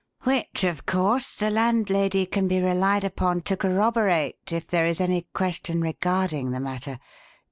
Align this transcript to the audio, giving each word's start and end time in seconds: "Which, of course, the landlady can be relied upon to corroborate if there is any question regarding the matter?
"Which, 0.23 0.63
of 0.63 0.87
course, 0.87 1.35
the 1.35 1.51
landlady 1.51 2.25
can 2.25 2.47
be 2.47 2.59
relied 2.59 3.03
upon 3.03 3.41
to 3.41 3.55
corroborate 3.55 4.51
if 4.51 4.65
there 4.65 4.87
is 4.87 4.99
any 4.99 5.27
question 5.35 5.79
regarding 5.79 6.49
the 6.49 6.59
matter? 6.59 6.97